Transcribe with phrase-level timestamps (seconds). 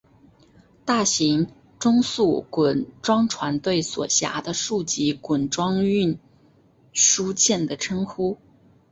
[0.83, 1.47] 大型
[1.77, 6.17] 中速滚装船对所辖的数级滚装运
[6.91, 8.39] 输舰的称呼。